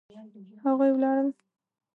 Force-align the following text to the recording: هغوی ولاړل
هغوی 0.63 0.91
ولاړل 0.95 1.27